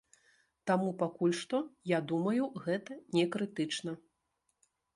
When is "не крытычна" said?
3.19-3.97